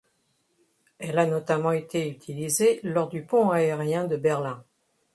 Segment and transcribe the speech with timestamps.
[0.97, 4.63] Elle a notamment été utilisée lors du Pont aérien de Berlin.